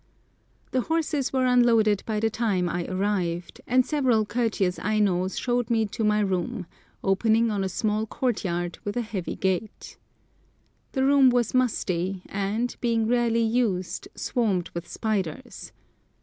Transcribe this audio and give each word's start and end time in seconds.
The 0.71 0.81
horses 0.81 1.31
were 1.31 1.45
unloaded 1.45 2.01
by 2.07 2.19
the 2.19 2.31
time 2.31 2.67
I 2.67 2.85
arrived, 2.87 3.61
and 3.67 3.85
several 3.85 4.25
courteous 4.25 4.79
Ainos 4.79 5.37
showed 5.37 5.69
me 5.69 5.85
to 5.89 6.03
my 6.03 6.21
room, 6.21 6.65
opening 7.03 7.51
on 7.51 7.63
a 7.63 7.69
small 7.69 8.07
courtyard 8.07 8.79
with 8.83 8.97
a 8.97 9.03
heavy 9.03 9.35
gate. 9.35 9.99
The 10.93 11.03
room 11.05 11.29
was 11.29 11.53
musty, 11.53 12.23
and, 12.25 12.75
being 12.81 13.05
rarely 13.07 13.43
used, 13.43 14.07
swarmed 14.15 14.71
with 14.73 14.87
spiders. 14.87 15.71